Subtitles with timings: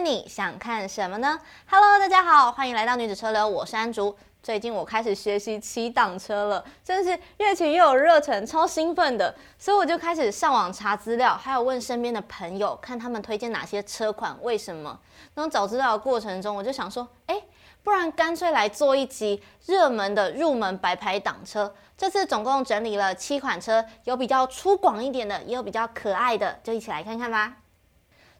[0.00, 4.16] 你想看什么呢？Hello，大家好，欢迎来到女子车流，我是安竹。
[4.42, 9.34] 最近我开始学习骑挡车了，真是越骑越有热忱，超兴奋的。
[9.58, 14.98] 所以我就开始上网查资料，还有问身边的朋友，看他们推荐哪些车款，为什么。
[15.34, 17.42] 然后找资料的过程中，我就想说，哎，
[17.82, 21.74] 不然干脆来做一集热门的入门白牌挡车。
[21.98, 27.56] 这次总共整理了七款车，有比较粗犷一点的，也有比较可爱的，就一起来看看吧。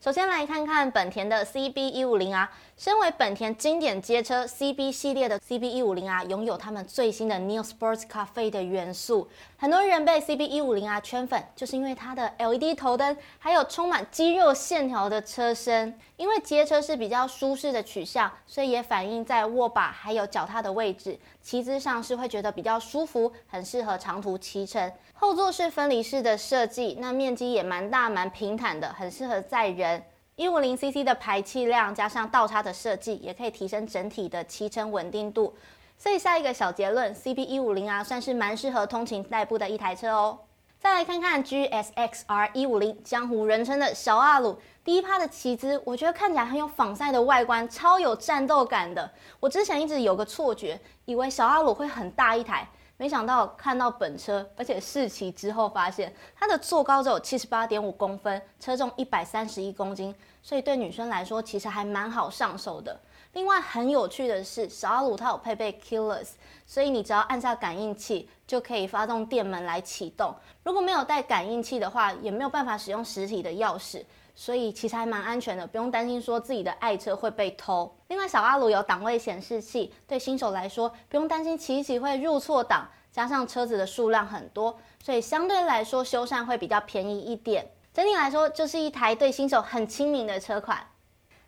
[0.03, 2.51] 首先来看看本田的 CB 一五零啊。
[2.81, 9.29] 身为本田经典街车 CB 系列的 CB150R，拥有他们最新的 Neo Sports Cafe 的元素。
[9.59, 15.95] 很多人被 CB150R 圈粉，就是因为它的 LED 头灯，还有充满肌肉线条的车身。
[16.17, 24.91] 因为街车是比较舒适的取向，所以也反映在握把还有脚踏的位置，骑姿上是会觉得比较舒服，很适合长途骑乘。
[25.13, 30.03] 后座是分离式的设计，那面积也蛮大蛮平坦的，很适合载人。
[30.41, 35.55] 一五零 CC 的排气量加上倒叉的设计，也可以提升整体的骑乘稳定度。
[35.99, 40.39] 所以下一个小结论，CB 一五零啊，算是蛮适合通勤代步的一台车哦。
[40.79, 49.11] 再来看看 GSXR 一五零，江湖人称的小阿鲁，第一趴的骑姿，我觉得看起来很有仿赛的外观，超有战斗感的。
[49.41, 52.67] 我之前一直有个错觉，以为小阿鲁会很大一台。
[53.01, 63.01] 没想到看到本车，而且试骑之后发现它的座高只有七十八点五公分，车重一百三十一公斤，所以对女生来说其实还蛮好上手的。
[63.33, 66.33] 另外很有趣的是，小阿鲁它有配备 Keyless，
[66.67, 70.35] 所以你只要按下感应器就可以发动电门来启动。
[70.63, 74.05] 如果没有带感应器的话，也没有办法使用实体的钥匙。
[74.41, 77.95] 所以其实还蛮安全的，不用担心说自己的爱车会被偷。
[78.09, 82.89] 另外，小阿鲁有档位显示器，对新手来说不用担心骑一骑会入错档。
[83.13, 87.71] 加上车子的数量很多，所以相对来说修缮会比较便宜一点。
[87.93, 90.87] 整体来说，就是一台对新手很亲民的车款。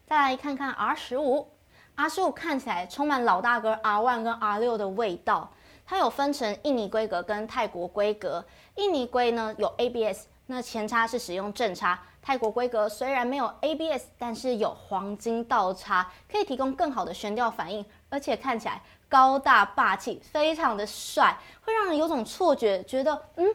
[0.07, 1.49] 再来看看 R 十五
[1.95, 5.51] ，R 十五看起来充满老大哥 R One 跟 R 六的味道。
[5.87, 8.45] 它有分成印尼规格跟泰国规格。
[8.75, 11.99] 印尼规呢有 ABS，那前叉是使用正叉。
[12.21, 23.47] 泰国规格虽然没有 ABS，但是有黄金倒叉，可以提供更好的悬吊反应，而且看起来高大霸气，非常的帅，会让人有种错觉，觉得嗯，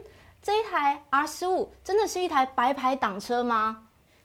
[0.41, 3.83] 这一台 R 十五真的是一台白牌挡车吗？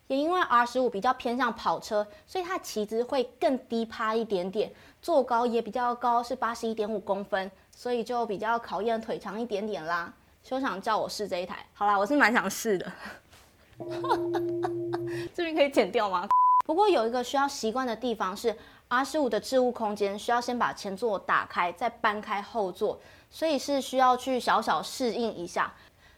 [0.09, 10.13] 也因为 R 十五比较偏向跑车，所以它骑姿会更低趴一点点，坐高也比较高，是八十一点五公分，所以就比较考验腿长一点点啦。
[10.43, 12.93] 休想叫我试这一台，好啦，我是蛮想试的。
[15.35, 16.29] 这边可以剪掉吗？
[16.67, 18.57] 不过有一个需要习惯的地方是
[18.89, 22.99] ，R 十五的置物空间需要先把前座打开，再搬开后座，
[23.31, 25.73] 所以是需要去小小适应一下。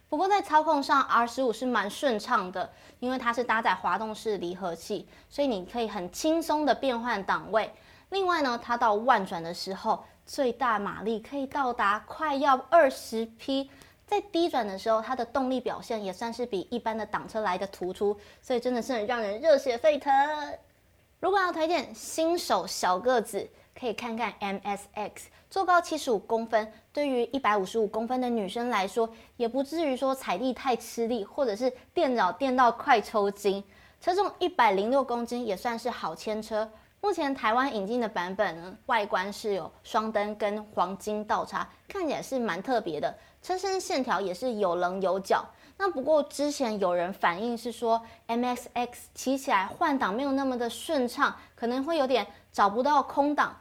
[0.09, 2.71] 不过在操控上，R 十五是蛮顺畅的，
[3.01, 7.73] 因为它是搭载滑动式离合器，所以你可以很轻松的变换档位。
[8.11, 13.71] 另外呢，它到万转的时候，最大马力可以到达快要二十匹。
[14.07, 20.13] 在低转的时候，它的动力表现也算是比一般的挡车来的突出，所以真的是很让人热血沸腾。
[21.21, 23.49] 如果要推荐新手小个子，
[23.79, 25.11] 可以看看 MSX，
[25.49, 33.65] 坐高七十五公分，对于一百五十五公分的女生来说，也不至于说踩地太吃力，或者是垫脚垫到快抽筋。
[34.01, 36.71] 车重一百零六公斤，也算是好牵车。
[37.05, 43.15] 目前台湾引进的版本呢，外观是有双灯跟黄金倒叉，看起来是蛮特别的。
[43.43, 45.45] 车身线条也是有棱有角。
[45.77, 53.55] 那不过之前有人反映是说，MSX 骑起来换挡没有那么的顺畅，可能会有点找不到空档。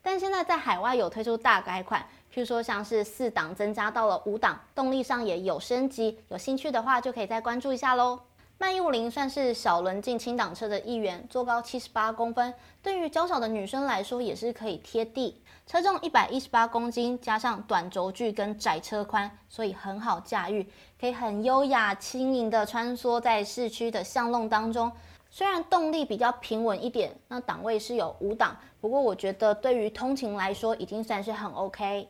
[0.00, 2.00] 但现在在海外有推出大改款，
[2.32, 6.16] 譬如说像是四档增加到了五档，动力上也有升级。
[6.28, 8.20] 有兴趣的话就可以再关注一下喽。
[8.58, 15.42] 迈一五零算是小轮径轻档车的一员，坐高七十八公分，对于娇小的女生来说也是可以贴地。
[15.66, 20.66] 车重一百一十八公斤，加上短轴距跟窄车宽，所以很好驾驭，
[20.98, 24.90] 可以很优雅轻盈的穿梭在市区的巷弄当中。
[25.30, 32.08] 虽然动力比较平稳一点，那档位是有五档，不过我觉得对于通勤来说已经算是很 OK。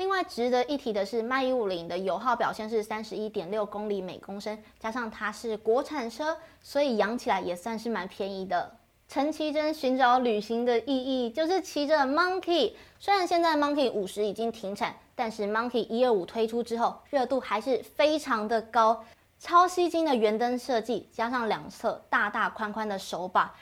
[0.00, 8.78] 另外值得一提的是，迈一五零的油耗表现是三十一点六公里每公升，加上它是国产车，所以养起来也算是蛮便宜的。
[9.08, 12.72] 陈绮贞寻找旅行的意义，就是骑着 Monkey。
[12.98, 19.04] 虽然现在 Monkey 五十已经停产，但是 Monkey 一二五推出之后，热度还是非常的高。
[19.38, 23.54] 超吸睛的圆灯设计，加上两侧大大宽宽的手把。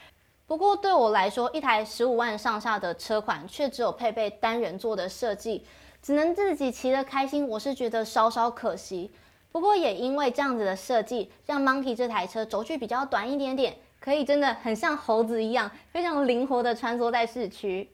[0.47, 5.65] 不过对我来说，一台十五万上下的车款，却只有配备单人座的设计。
[6.01, 9.11] 只能自己骑得开心，我是觉得稍稍可惜。
[9.51, 17.89] 不过也因为这样子的设计，让 Monkey 这台车轴距比较短一点点，可以真的很像猴子一样，非常灵活的穿梭在市区。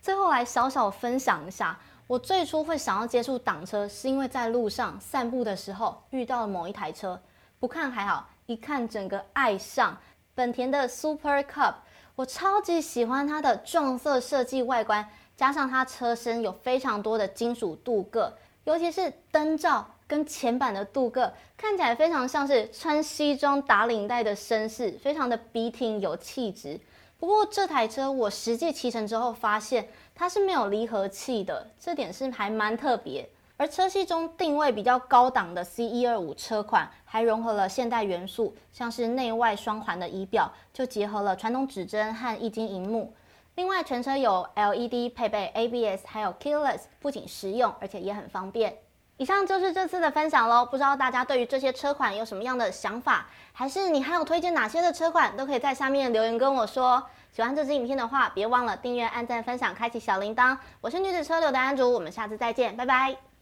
[0.00, 1.76] 最后来小小分享一下，
[2.06, 7.20] 我最初会想要接触挡车，是因为在路上散步的时候遇到了某一台车，
[7.58, 9.98] 不看还好，一看整个爱上
[10.32, 11.74] 本田的 Super Cup，
[12.14, 18.32] 我超级喜欢它的撞色设计外观，加上它车身有非常多的金属镀铬，
[18.64, 19.86] 尤其是灯罩。
[20.08, 26.78] 跟前板的镀铬看起来非常像是穿西装打领带的绅士，非常的笔挺有气质。
[27.18, 33.28] 不过这台车我实际骑乘之后发现它是没有离合器的，这点是还蛮特别。
[33.56, 43.12] 而车系中定位比较高档的 C125 车款还融合了现代元素，像是内外双环的仪表，就结合了传统指针和液晶荧幕。
[43.56, 48.76] 另外全车有 LED 配备 ABS，还有 Keyless，不仅实用，而且也很方便。
[49.16, 57.02] 以上就是这次的分享喽，不知道大家对于这些车款有什么样的想法，还是你还有推荐哪些的车款，都可以在下面留言跟我说。
[57.32, 60.56] 喜欢这支影片的话，别忘了订阅、按赞、分享、开启小铃铛。
[60.82, 63.35] 我是女子车流的安竹，我们下次再见，拜拜。